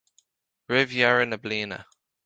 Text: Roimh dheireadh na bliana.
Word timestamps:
Roimh 0.69 0.89
dheireadh 0.97 1.29
na 1.33 1.37
bliana. 1.45 1.79